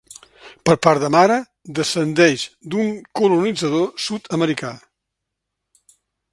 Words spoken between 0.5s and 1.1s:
Per part de